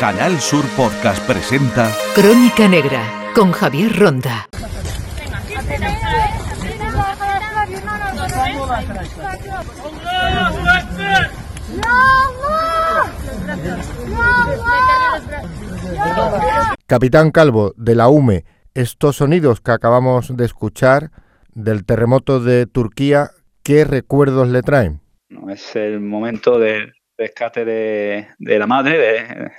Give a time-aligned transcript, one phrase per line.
[0.00, 3.02] Canal Sur Podcast presenta Crónica Negra
[3.34, 4.48] con Javier Ronda.
[16.86, 21.10] Capitán Calvo de la UME, estos sonidos que acabamos de escuchar
[21.52, 23.32] del terremoto de Turquía,
[23.62, 25.02] ¿qué recuerdos le traen?
[25.50, 29.50] es el momento del rescate de, la madre, de,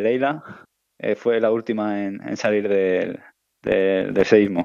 [0.00, 0.66] Leila.
[0.98, 3.20] Eh, fue la última en, salir del,
[3.62, 4.64] del, seísmo.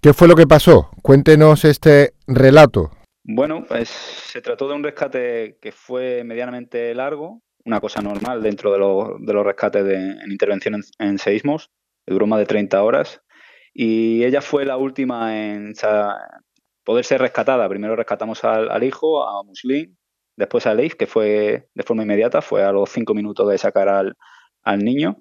[0.00, 0.90] ¿Qué fue lo que pasó?
[1.02, 2.90] Cuéntenos este relato.
[3.24, 8.72] Bueno, pues se trató de un rescate que fue medianamente largo, una cosa normal dentro
[8.72, 8.78] de,
[9.34, 11.70] los rescates de, en intervención en, seísmos,
[12.06, 13.20] duró más de 30 horas,
[13.74, 15.74] y ella fue la última en
[16.84, 17.68] poder ser rescatada.
[17.68, 19.98] Primero rescatamos al, hijo, a Muslin,
[20.36, 23.90] después a Leif, que fue de forma inmediata, fue a los cinco minutos de sacar
[23.90, 24.16] al,
[24.76, 25.18] niño,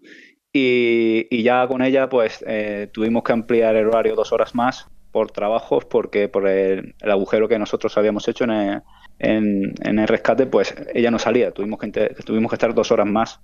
[0.54, 5.32] y, ya con ella pues eh, tuvimos que ampliar el horario dos horas más por
[5.32, 8.84] trabajos, porque por el, agujero que nosotros habíamos hecho en
[9.20, 11.52] el, rescate, pues ella no salía.
[11.52, 11.92] Tuvimos que,
[12.26, 13.40] tuvimos que estar dos horas más,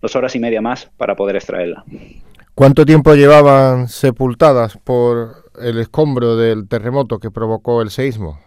[0.00, 1.84] dos horas y media más para poder extraerla.
[2.54, 8.38] ¿Cuánto tiempo llevaban sepultadas por el escombro del terremoto que provocó el seísmo?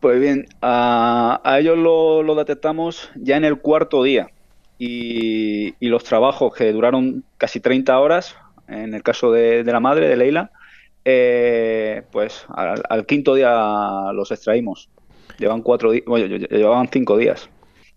[0.00, 4.28] Pues bien, a, ellos lo, detectamos ya en el cuarto día
[4.78, 8.36] y, los trabajos que duraron casi 30 horas,
[8.68, 10.50] en el caso de la madre, de Leila,
[11.04, 14.88] eh, pues al, quinto día los extraímos.
[15.38, 16.04] Llevan cuatro días,
[16.50, 17.50] llevaban cinco días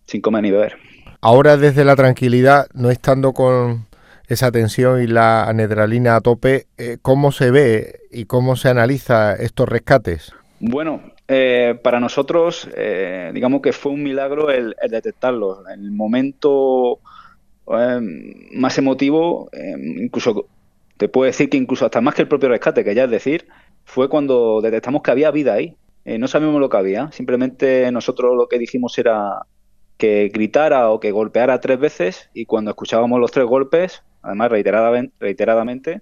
[0.05, 0.77] sin comer ni beber.
[1.21, 3.87] Ahora desde la tranquilidad, no estando con
[4.27, 9.35] esa tensión y la anedralina a tope, eh, ¿cómo se ve y cómo se analiza
[9.35, 10.33] estos rescates?
[10.59, 12.67] Bueno, eh, para nosotros,
[13.33, 15.59] digamos que fue un milagro el, detectarlos.
[15.71, 16.99] En el momento
[18.53, 19.49] más emotivo,
[19.97, 20.47] incluso
[20.97, 23.47] te puedo decir que incluso hasta más que el propio rescate, que ya es decir,
[23.85, 25.75] fue cuando detectamos que había vida ahí.
[26.05, 29.45] Eh, no sabíamos lo que había, simplemente nosotros lo que dijimos era
[29.97, 36.01] que gritara o que golpeara tres veces y cuando escuchábamos los tres golpes, además reiteradamente,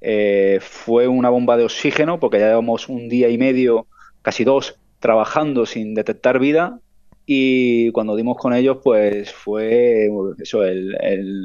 [0.00, 3.86] eh, fue una bomba de oxígeno porque ya llevamos un día y medio,
[4.26, 6.80] casi dos, trabajando sin detectar vida
[7.26, 10.08] y cuando dimos con ellos pues fue
[10.42, 11.44] eso el, el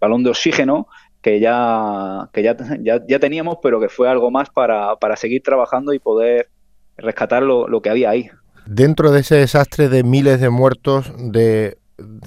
[0.00, 0.86] balón de oxígeno
[1.20, 5.92] que ya, que ya, ya, teníamos, pero que fue algo más para, para seguir trabajando
[5.92, 6.48] y poder
[6.96, 8.30] rescatar lo, lo, que había ahí.
[8.64, 11.76] Dentro de ese desastre de miles de muertos, de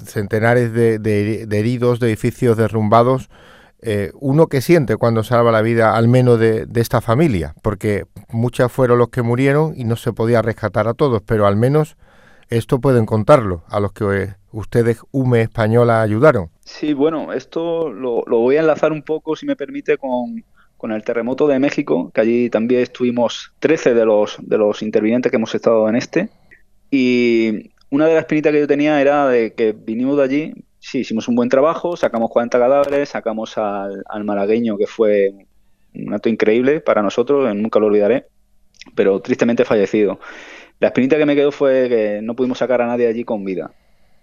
[0.04, 3.28] centenares de, de, heridos, de edificios derrumbados,
[3.88, 8.72] eh, uno que siente cuando salva la vida al menos de, esta familia, porque muchas
[8.72, 11.96] fueron los que murieron y no se podía rescatar a todos, pero al menos
[12.48, 16.50] esto pueden contarlo a los que eh, ustedes, UME Española, ayudaron.
[16.64, 20.42] Sí, bueno, esto lo, voy a enlazar un poco, si me permite, con,
[20.90, 25.36] el terremoto de México, que allí también estuvimos 13 de los, de los intervinientes que
[25.36, 26.28] hemos estado en este.
[26.90, 30.54] Y una de las espinitas que yo tenía era de que vinimos de allí,
[30.86, 35.32] sí, hicimos un buen trabajo, sacamos 40 cadáveres, sacamos al, al malagueño, que fue
[35.94, 38.26] un acto increíble para nosotros, nunca lo olvidaré,
[38.94, 40.20] pero tristemente fallecido.
[40.78, 43.72] La espinita que me quedó fue que no pudimos sacar a nadie allí con vida.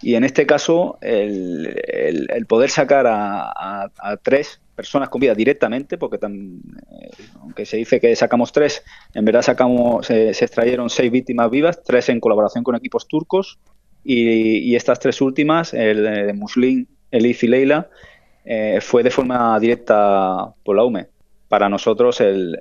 [0.02, 3.90] Y en este caso, el, poder sacar a,
[4.22, 7.10] tres personas con vida directamente, porque eh,
[7.40, 12.10] aunque se dice que sacamos tres, en verdad sacamos, se, extrayeron seis víctimas vivas, tres
[12.10, 13.60] en colaboración con equipos turcos,
[14.04, 17.90] y, estas tres últimas, el de Muslin, Elif y Leila,
[18.46, 21.08] eh, fue de forma directa por la UME.
[21.48, 22.60] Para nosotros el,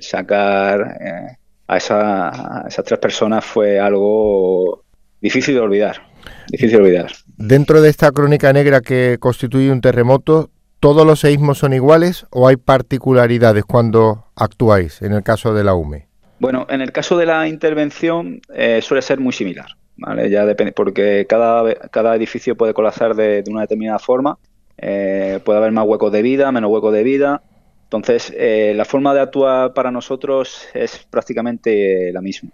[0.00, 1.36] sacar eh,
[1.68, 4.84] a, esas tres personas fue algo
[5.20, 6.02] difícil de olvidar.
[6.48, 7.12] Difícil de olvidar.
[7.36, 12.48] Dentro de esta crónica negra que constituye un terremoto, ¿todos los seísmos son iguales o
[12.48, 16.08] hay particularidades cuando actuáis, en el caso de la UME?
[16.40, 19.66] Bueno, en el caso de la intervención eh, suele ser muy similar,
[20.00, 20.28] ¿vale?
[20.30, 24.38] Ya depende, porque cada, cada edificio puede colapsar de, una determinada forma,
[24.76, 27.42] eh, puede haber más huecos de vida, menos huecos de vida,
[27.90, 32.50] entonces, eh, la forma de actuar para nosotros es prácticamente la misma.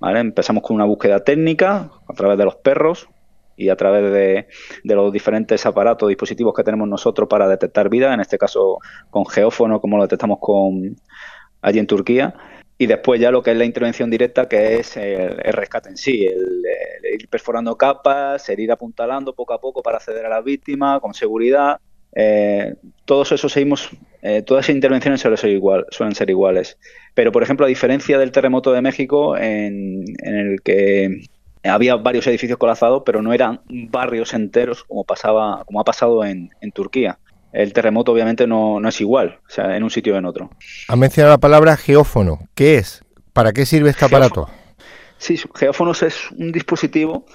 [0.00, 3.08] Empezamos con una búsqueda técnica a través de los perros
[3.56, 4.48] y a través de,
[4.82, 8.78] los diferentes aparatos, dispositivos que tenemos nosotros para detectar vida, en este caso
[9.10, 10.96] con geófono, como lo detectamos con
[11.62, 12.34] allí en Turquía.
[12.80, 16.24] Y después ya lo que es la intervención directa, que es el, rescate en sí,
[16.24, 16.64] el,
[17.12, 21.12] ir perforando capas, el ir apuntalando poco a poco para acceder a la víctima con
[21.12, 21.78] seguridad
[22.12, 22.74] eh,
[23.04, 23.90] todos esos seguimos,
[24.22, 26.78] eh, todas esas intervenciones suelen ser, iguales.
[27.14, 31.22] Pero, por ejemplo, a diferencia del terremoto de México, en, el que
[31.64, 36.50] había varios edificios colapsados, pero no eran barrios enteros como pasaba, como ha pasado en,
[36.72, 37.18] Turquía.
[37.52, 40.50] El terremoto obviamente no, es igual, o sea, en un sitio o en otro.
[40.88, 42.38] Ha mencionado la palabra geófono.
[42.54, 43.04] ¿Qué es?
[43.32, 44.48] ¿Para qué sirve este aparato?
[45.18, 47.26] Sí, geófonos es un dispositivo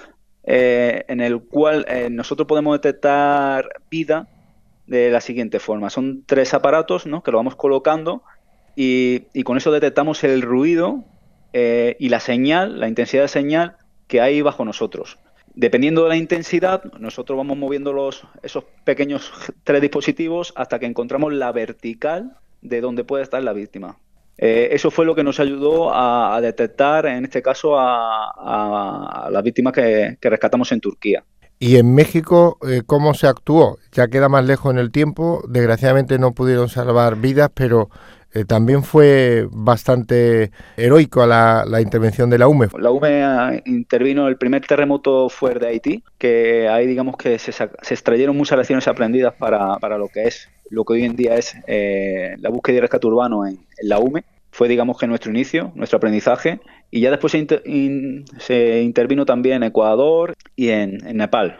[0.44, 4.28] eh, en el cual eh, nosotros podemos detectar vida
[4.86, 5.90] de la siguiente forma.
[5.90, 7.22] Son tres aparatos ¿no?
[7.22, 8.22] que lo vamos colocando
[8.74, 11.04] y, con eso detectamos el ruido
[11.52, 13.76] eh, y la señal, la intensidad de señal
[14.06, 15.18] que hay bajo nosotros.
[15.56, 19.32] Dependiendo de la intensidad, nosotros vamos moviendo los, esos pequeños
[19.64, 23.96] tres dispositivos hasta que encontramos la vertical de donde puede estar la víctima.
[24.36, 29.72] Eh, eso fue lo que nos ayudó a, detectar, en este caso, a, la víctima
[29.72, 31.24] que, rescatamos en Turquía.
[31.58, 33.78] ¿Y en México eh, cómo se actuó?
[33.92, 37.88] Ya queda más lejos en el tiempo, desgraciadamente no pudieron salvar vidas, pero
[38.36, 42.68] eh, también fue bastante heroico la, la, intervención de la UME.
[42.78, 47.50] La UME ah, intervino, el primer terremoto fue de Haití, que ahí digamos que se,
[47.50, 51.36] se extrayeron muchas lecciones aprendidas para, para, lo que es, lo que hoy en día
[51.36, 54.22] es eh, la búsqueda y rescate urbano en, la UME.
[54.50, 56.60] Fue digamos que nuestro inicio, nuestro aprendizaje,
[56.90, 61.56] y ya después se, intervino también en Ecuador y en, Nepal.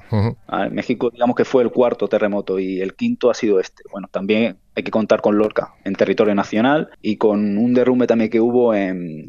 [0.46, 3.82] Ah, México digamos que fue el cuarto terremoto y el quinto ha sido este.
[3.90, 8.30] Bueno, también hay que contar con Lorca en territorio nacional y con un derrumbe también
[8.30, 9.26] que hubo en,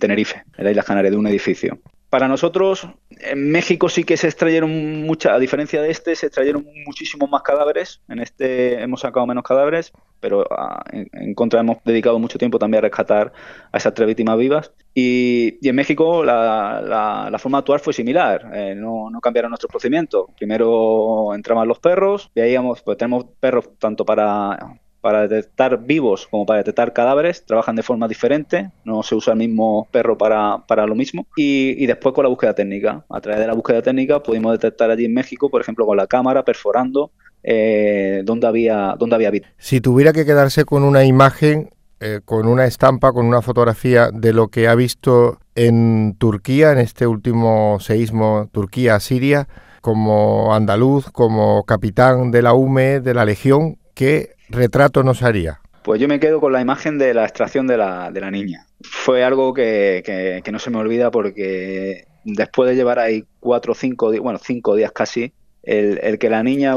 [0.00, 1.78] Tenerife, en la isla Canaria, de un edificio.
[2.10, 6.66] Para nosotros, en México sí que se extrayeron muchas, a diferencia de este, se extrayeron
[6.86, 8.00] muchísimos más cadáveres.
[8.08, 12.78] En este hemos sacado menos cadáveres, pero ah, en, contra hemos dedicado mucho tiempo también
[12.78, 13.32] a rescatar
[13.70, 14.72] a esas tres víctimas vivas.
[14.94, 20.30] Y, en México la, forma de actuar fue similar, eh, no, cambiaron nuestros procedimientos.
[20.38, 26.58] Primero entraban los perros, veíamos, pues tenemos perros tanto para para detectar vivos como para
[26.58, 30.94] detectar cadáveres, trabajan de forma diferente, no se usa el mismo perro para, para lo
[30.94, 31.26] mismo.
[31.36, 35.04] Y, después con la búsqueda técnica, a través de la búsqueda técnica pudimos detectar allí
[35.04, 37.12] en México, por ejemplo, con la cámara perforando
[37.42, 39.46] eh, dónde había, dónde había vida.
[39.58, 44.32] Si tuviera que quedarse con una imagen, eh, con una estampa, con una fotografía de
[44.32, 49.48] lo que ha visto en Turquía, en este último seísmo Turquía-Siria,
[49.80, 55.60] como andaluz, como capitán de la UME, de la Legión, ¿qué retrato nos haría?
[55.82, 58.66] Pues yo me quedo con la imagen de la extracción de la, de la niña.
[58.82, 64.10] Fue algo que, no se me olvida porque después de llevar ahí cuatro o cinco
[64.10, 66.74] días, bueno, cinco días casi, el, que la niña,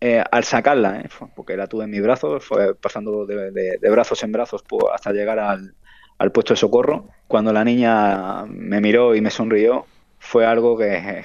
[0.00, 4.32] eh, al sacarla, eh, porque la tuve en mis brazos, fue pasando de, brazos en
[4.32, 9.30] brazos pues, hasta llegar al, puesto de socorro, cuando la niña me miró y me
[9.30, 9.86] sonrió,
[10.18, 11.24] fue algo que,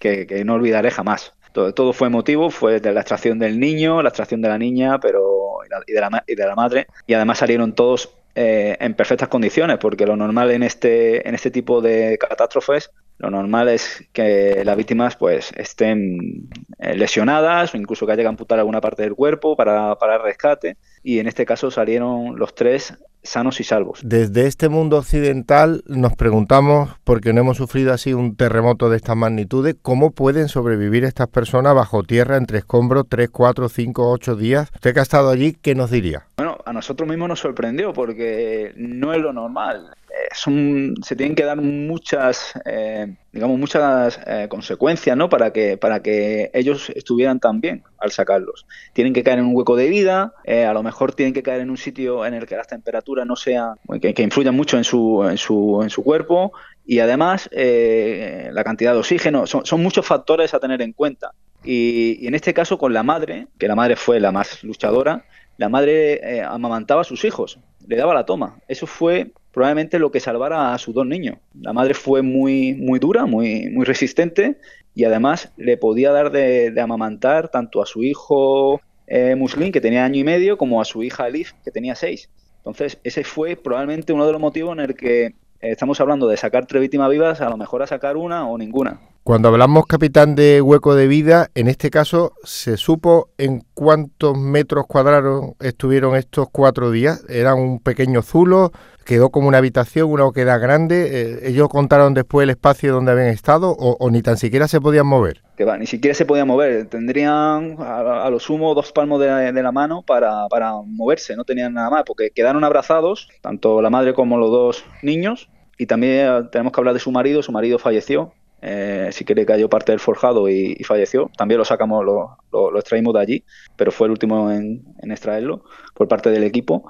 [0.00, 1.34] que no olvidaré jamás.
[1.54, 5.58] Todo, fue emotivo, fue de la extracción del niño, la extracción de la niña, pero
[5.86, 6.88] y de la, y de la madre.
[7.06, 11.52] Y además salieron todos eh, en perfectas condiciones, porque lo normal en este, en este
[11.52, 16.48] tipo de catástrofes, lo normal es que las víctimas pues estén
[16.80, 20.22] eh, lesionadas o incluso que haya que amputar alguna parte del cuerpo para, para el
[20.22, 20.76] rescate.
[21.04, 22.94] Y en este caso salieron los tres
[23.24, 24.00] sanos y salvos.
[24.04, 29.16] Desde este mundo occidental nos preguntamos, porque no hemos sufrido así un terremoto de estas
[29.16, 34.70] magnitudes, ¿cómo pueden sobrevivir estas personas bajo tierra entre escombros 3, 4, 5, 8 días?
[34.74, 36.26] Usted que ha estado allí, ¿qué nos diría?
[36.64, 39.94] A nosotros mismos nos sorprendió porque no es lo normal.
[40.14, 45.28] Eh, son, se tienen que dar muchas, eh, digamos, muchas eh, consecuencias, ¿no?
[45.28, 48.64] Para que, para que ellos estuvieran tan bien al sacarlos.
[48.92, 51.70] Tienen que caer en un hueco de vida, a lo mejor tienen que caer en
[51.70, 55.36] un sitio en el que las temperaturas no sean, que, influyan mucho en su, en
[55.36, 56.52] su, en su cuerpo
[56.86, 59.46] y además la cantidad de oxígeno.
[59.46, 61.32] Son, son, muchos factores a tener en cuenta.
[61.64, 65.24] Y, y en este caso con la madre, que la madre fue la más luchadora,
[65.56, 68.58] la madre amamantaba a sus hijos, le daba la toma.
[68.68, 71.38] Eso fue probablemente lo que salvara a sus dos niños.
[71.60, 74.58] La madre fue muy, muy dura, muy, muy resistente
[74.94, 79.36] y además le podía dar de, amamantar tanto a su hijo eh,
[79.72, 82.30] que tenía año y medio, como a su hija Elif, que tenía seis.
[82.58, 86.36] Entonces, ese fue probablemente uno de los motivos en el que eh, estamos hablando de
[86.36, 89.00] sacar tres víctimas vivas, a lo mejor a sacar una o ninguna.
[89.24, 94.86] Cuando hablamos, capitán, de hueco de vida, en este caso, ¿se supo en cuántos metros
[94.86, 97.24] cuadrados estuvieron estos cuatro días?
[97.30, 98.70] ¿Era un pequeño zulo?
[99.06, 101.08] quedó como una habitación, una queda grande.
[101.10, 105.06] Eh, ellos contaron después el espacio donde habían estado o, ni tan siquiera se podían
[105.06, 105.40] mover.
[105.56, 106.86] Que va, ni siquiera se podían mover.
[106.90, 110.48] Tendrían a, lo sumo dos palmos de, la mano para,
[110.84, 115.48] moverse, no tenían nada más, porque quedaron abrazados, tanto la madre como los dos niños.
[115.78, 118.34] Y también tenemos que hablar de su marido, su marido falleció.
[118.66, 121.30] Eh, sí que le cayó parte del forjado y, falleció.
[121.36, 123.44] También lo sacamos, lo, lo, extraímos de allí,
[123.76, 126.86] pero fue el último en, en extraerlo por parte del equipo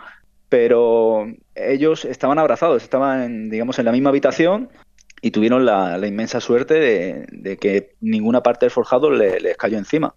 [0.54, 1.26] pero
[1.56, 4.68] ellos estaban abrazados, estaban, digamos, en la misma habitación
[5.20, 6.74] y tuvieron la, inmensa suerte
[7.28, 10.14] de, que ninguna parte del forjado les cayó encima.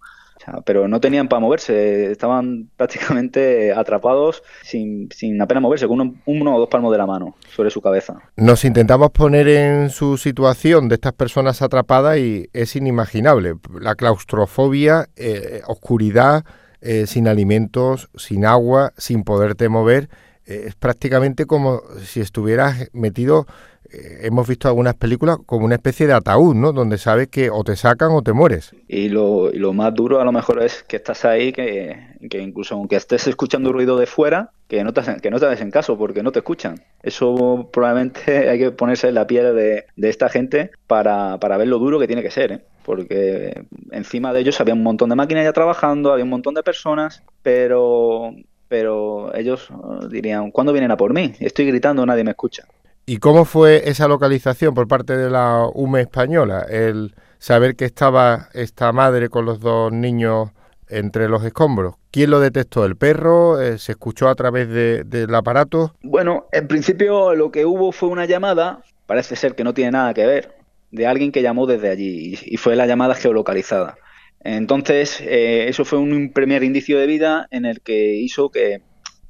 [0.64, 6.58] Pero no tenían para moverse, estaban prácticamente atrapados sin, sin apenas moverse, con uno, o
[6.58, 8.18] dos palmos de la mano sobre su cabeza.
[8.36, 13.54] Nos intentamos poner en su situación de estas personas atrapadas y es inimaginable.
[13.80, 16.44] La claustrofobia, eh, oscuridad,
[16.80, 20.08] eh, sin alimentos, sin agua, sin poderte mover.
[20.48, 23.46] Eh, es prácticamente como si estuvieras metido
[23.90, 26.72] eh, hemos visto algunas películas como una especie de ataúd, ¿no?
[26.72, 28.74] Donde sabes que o te sacan o te mueres.
[28.86, 31.96] Y lo, más duro a lo mejor es que estás ahí, que,
[32.32, 35.96] incluso aunque estés escuchando ruido de fuera, que no, te, que no te en caso
[35.96, 36.82] porque no te escuchan.
[37.02, 41.78] Eso probablemente hay que ponerse en la piel de, esta gente para, para, ver lo
[41.78, 42.60] duro que tiene que ser, ¿eh?
[42.84, 46.62] porque encima de ellos había un montón de máquinas ya trabajando, había un montón de
[46.62, 48.34] personas, pero
[48.68, 51.32] pero ellos eh, dirían, ¿cuándo vienen a por mí?
[51.40, 52.64] Estoy gritando, nadie me escucha.
[53.06, 56.66] ¿Y cómo fue esa localización por parte de la UME española?
[56.68, 60.50] El saber que estaba esta madre con los dos niños
[60.88, 61.94] entre los escombros.
[62.10, 62.84] ¿Quién lo detectó?
[62.84, 63.60] ¿El perro?
[63.60, 65.94] Eh, ¿Se escuchó a través del aparato?
[66.02, 70.14] Bueno, en principio lo que hubo fue una llamada, parece ser que no tiene nada
[70.14, 70.56] que ver,
[70.90, 73.96] de alguien que llamó desde allí y fue la llamada geolocalizada.
[74.40, 78.82] Entonces, eh, eso fue un primer indicio de vida en el que hizo que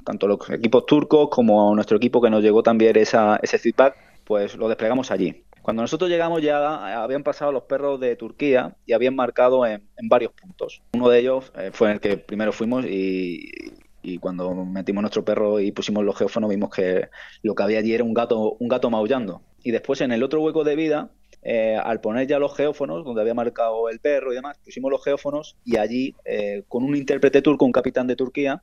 [0.05, 4.57] tanto los equipos turcos como nuestro equipo que nos llegó también esa, ese feedback, pues
[4.57, 5.45] lo desplegamos allí.
[5.69, 10.33] Cuando nosotros llegamos ya habían pasado los perros de Turquía y habían marcado en, varios
[10.33, 10.81] puntos.
[10.95, 13.77] Uno de ellos eh, fue el que primero fuimos y,
[14.21, 17.11] cuando metimos nuestro perro y pusimos los geófonos vimos que
[17.43, 19.43] lo que había allí era un gato, un gato maullando.
[19.63, 21.11] Y después en el otro hueco de vida,
[21.43, 25.03] eh, al poner ya los geófonos, donde había marcado el perro y demás, pusimos los
[25.05, 28.63] geófonos y allí, eh, con un intérprete turco, un capitán de Turquía,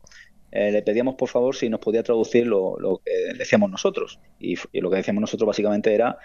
[0.52, 4.20] eh, le pedíamos por favor si nos podía traducir lo, que decíamos nosotros.
[4.40, 6.18] Y, lo que decíamos nosotros básicamente era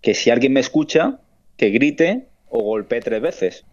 [0.00, 1.20] que si alguien me escucha,
[1.56, 3.66] que grite o golpee tres veces.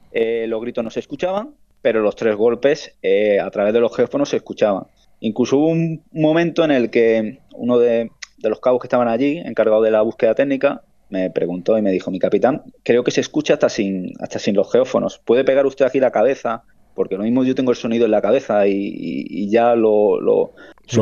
[0.47, 2.97] Los gritos no se escuchaban, pero los tres golpes
[3.41, 4.85] a través de los geófonos se escuchaban.
[5.19, 9.37] Incluso hubo un momento en el que uno de, de los cabos que estaban allí,
[9.37, 13.21] encargado de la búsqueda técnica, me preguntó y me dijo, mi capitán, creo que se
[13.21, 15.19] escucha hasta sin, hasta sin los geófonos.
[15.23, 16.63] ¿Puede pegar usted aquí la cabeza
[16.95, 20.53] porque lo mismo yo tengo el sonido en la cabeza y, ya lo, lo,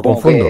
[0.01, 0.47] confundo.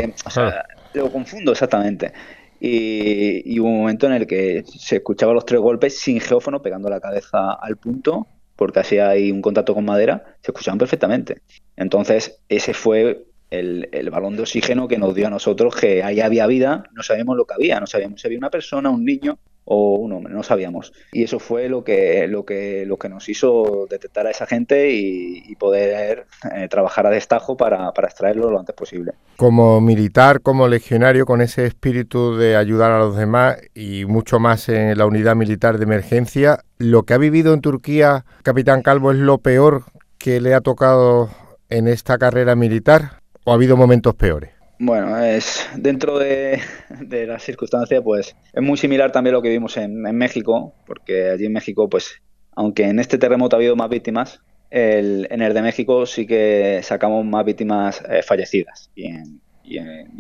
[0.93, 2.13] Lo confundo exactamente.
[2.59, 6.89] Y, hubo un momento en el que se escuchaban los tres golpes sin geófono pegando
[6.89, 11.41] la cabeza al punto, porque así hay un contacto con madera, se escuchaban perfectamente.
[11.75, 13.25] Entonces, ese fue
[13.59, 17.37] el, balón de oxígeno que nos dio a nosotros que ahí había vida, no sabíamos
[17.37, 20.43] lo que había, no sabíamos si había una persona, un niño, o un hombre, no
[20.43, 20.91] sabíamos.
[21.13, 24.91] Y eso fue lo que, lo que, lo que nos hizo detectar a esa gente
[24.91, 29.13] y, poder eh, trabajar a destajo para, para, extraerlo lo antes posible.
[29.37, 34.67] Como militar, como legionario, con ese espíritu de ayudar a los demás y mucho más
[34.67, 39.19] en la unidad militar de emergencia, ¿lo que ha vivido en Turquía, Capitán Calvo, es
[39.19, 39.83] lo peor
[40.17, 41.29] que le ha tocado
[41.69, 44.51] en esta carrera militar o ha habido momentos peores?
[44.79, 46.59] Bueno, es dentro de,
[47.27, 51.45] las circunstancias, pues es muy similar también a lo que vimos en, México, porque allí
[51.45, 52.21] en México, pues,
[52.51, 57.23] aunque en este terremoto ha habido más víctimas, en el de México sí que sacamos
[57.23, 59.39] más víctimas eh, fallecidas y en,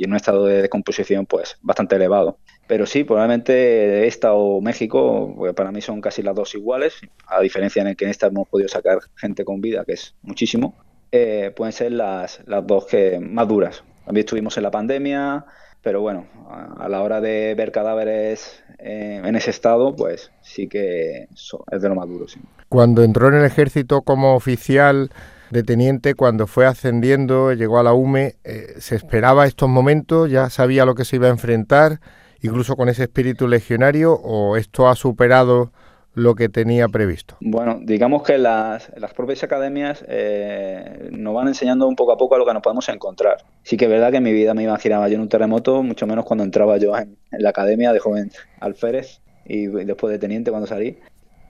[0.07, 2.37] un estado de decomposición, pues, bastante elevado.
[2.67, 7.41] Pero sí, probablemente esta o México, porque para mí son casi las dos iguales, a
[7.41, 10.75] diferencia en el que en esta hemos podido sacar gente con vida, que es muchísimo,
[11.15, 15.45] eh, pueden ser las, las dos que más duras también estuvimos en la pandemia,
[15.83, 21.27] pero bueno, a, la hora de ver cadáveres eh, en ese estado, pues sí que
[21.71, 22.25] es de lo más duro.
[22.67, 25.11] Cuando entró en el ejército como oficial
[25.51, 30.31] de teniente, cuando fue ascendiendo, llegó a la UME, eh, ¿se esperaba estos momentos?
[30.31, 31.99] ¿Ya sabía lo que se iba a enfrentar,
[32.41, 35.71] incluso con ese espíritu legionario, o esto ha superado
[36.13, 37.35] lo que tenía previsto?
[37.41, 42.35] Bueno, digamos que las, las propias academias eh, nos van enseñando un poco a poco
[42.35, 43.37] a lo que nos podemos encontrar.
[43.63, 46.05] Sí que es verdad que en mi vida me imaginaba yo en un terremoto, mucho
[46.07, 50.67] menos cuando entraba yo en, la academia de joven alférez y después de teniente cuando
[50.67, 50.97] salí.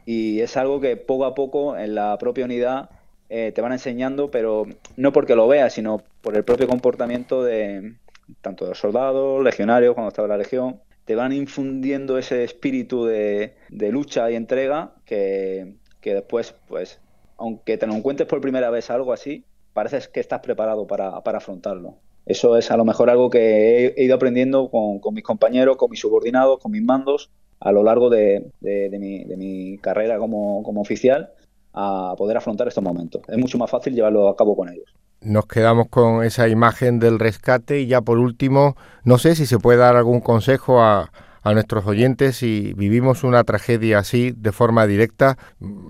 [0.05, 2.89] Y es algo que poco a poco en la propia unidad
[3.29, 4.65] eh, te van enseñando, pero
[4.95, 7.93] no porque lo veas, sino por el propio comportamiento de
[8.41, 13.53] tanto de los soldados, legionarios, cuando estaba la legión, te van infundiendo ese espíritu de,
[13.69, 16.99] lucha y entrega que, después, pues,
[17.37, 19.43] aunque te lo encuentres por primera vez algo así,
[19.73, 21.95] pareces que estás preparado para, afrontarlo.
[22.25, 25.99] Eso es a lo mejor algo que he, ido aprendiendo con, mis compañeros, con mis
[25.99, 31.33] subordinados, con mis mandos a lo largo de, mi, carrera como oficial
[31.73, 33.23] a poder afrontar estos momentos.
[33.27, 34.93] Es mucho más fácil llevarlo a cabo con ellos
[35.23, 39.59] nos quedamos con esa imagen del rescate y ya por último, no sé si se
[39.59, 41.11] puede dar algún consejo a,
[41.43, 45.37] a nuestros oyentes si vivimos una tragedia así de forma directa.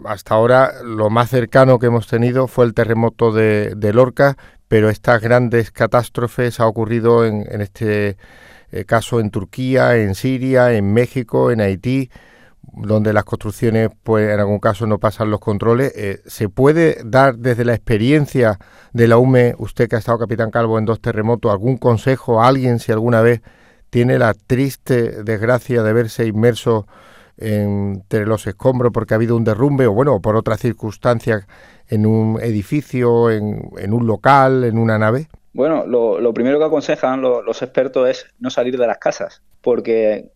[0.06, 4.36] Hasta ahora lo más cercano que hemos tenido fue el terremoto de, Lorca,
[4.68, 8.18] pero estas grandes catástrofes ha ocurrido en, este
[8.72, 12.10] eh, caso en Turquía, en Siria, en México, en Haití
[12.72, 15.94] donde las construcciones, pues en algún caso no pasan los controles.
[15.96, 18.58] Eh, ¿Se puede dar desde la experiencia
[18.94, 22.48] de la UME, usted que ha estado capitán Calvo en dos terremotos, algún consejo a
[22.48, 23.42] alguien si alguna vez
[23.90, 26.88] tiene la triste desgracia de verse inmerso
[27.38, 31.46] entre los escombros porque ha habido un derrumbe o bueno, por otras circunstancias
[31.88, 35.28] en un edificio, en, en un local, en una nave?
[35.54, 40.32] Bueno, lo, primero que aconsejan los expertos es no salir de las casas, porque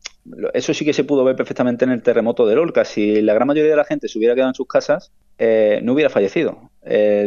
[0.54, 2.86] eso sí que se pudo ver perfectamente en el terremoto de Lorca.
[2.86, 5.94] Si la gran mayoría de la gente se hubiera quedado en sus casas, eh, no
[5.94, 6.72] hubiera fallecido.
[6.84, 7.26] Eh,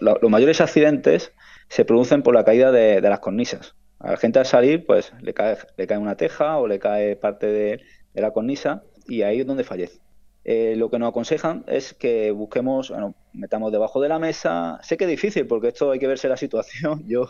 [0.00, 1.32] los mayores accidentes
[1.68, 3.74] se producen por la caída de, las cornisas.
[3.98, 7.16] A la gente al salir, pues le cae, le cae una teja o le cae
[7.16, 7.80] parte de,
[8.14, 10.00] la cornisa y ahí es donde fallece.
[10.44, 14.78] Eh, lo que nos aconsejan es que busquemos, bueno, metamos debajo de la mesa.
[14.82, 17.02] Sé que es difícil porque esto hay que verse la situación.
[17.08, 17.28] Yo,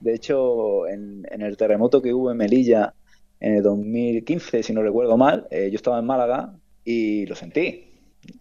[0.00, 2.94] de hecho, en el terremoto que hubo en Melilla
[3.40, 7.82] en el 2015, si no recuerdo mal, eh, yo estaba en Málaga y lo sentí.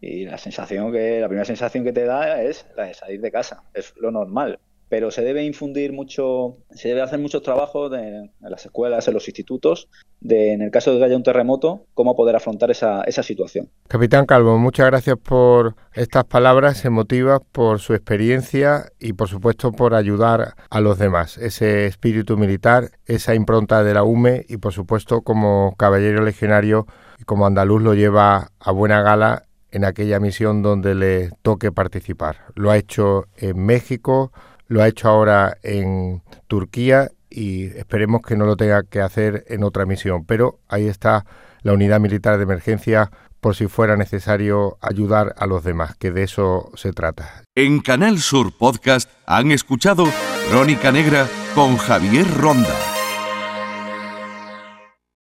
[0.02, 3.32] Y la sensación que, la primera sensación que te da es la de salir de
[3.32, 4.60] casa, es lo normal.
[4.88, 9.28] Pero se debe infundir mucho, se debe hacer muchos trabajos en las escuelas, en los
[9.28, 9.90] institutos,
[10.22, 13.70] de, en el caso de que haya un terremoto, cómo poder afrontar esa, esa situación.
[13.88, 19.96] Capitán Calvo, muchas gracias por estas palabras emotivas, por su experiencia y por supuesto por
[19.96, 21.38] ayudar a los demás.
[21.38, 26.86] Ese espíritu militar, esa impronta de la UME y por supuesto como caballero legionario
[27.20, 32.38] y como andaluz lo lleva a buena gala en aquella misión donde le toque participar.
[32.56, 34.32] Lo ha hecho en México,
[34.68, 39.64] lo ha hecho ahora en Turquía y esperemos que no lo tenga que hacer en
[39.64, 40.26] otra misión.
[40.26, 41.26] Pero ahí está
[41.62, 46.24] la unidad militar de emergencia por si fuera necesario ayudar a los demás, que de
[46.24, 47.44] eso se trata.
[47.56, 50.06] En Canal Sur Podcast han escuchado
[50.50, 52.74] Crónica Negra con Javier Ronda.